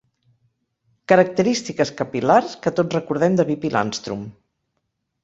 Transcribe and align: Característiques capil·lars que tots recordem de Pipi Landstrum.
Característiques 1.11 1.91
capil·lars 1.99 2.55
que 2.63 2.73
tots 2.79 2.97
recordem 2.99 3.37
de 3.41 3.47
Pipi 3.51 3.73
Landstrum. 3.77 4.25